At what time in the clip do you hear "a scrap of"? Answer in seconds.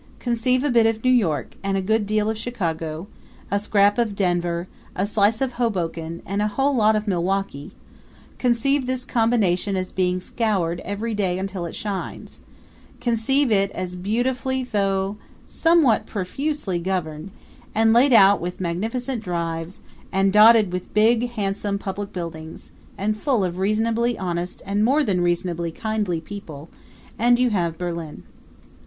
3.51-4.15